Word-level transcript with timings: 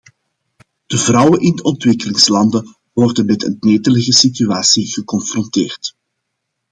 De 0.85 0.97
vrouwen 0.97 1.39
in 1.39 1.55
de 1.55 1.63
ontwikkelingslanden 1.63 2.75
worden 2.93 3.25
met 3.25 3.43
een 3.43 3.57
netelige 3.59 4.13
situatie 4.13 4.85
geconfronteerd. 4.85 5.95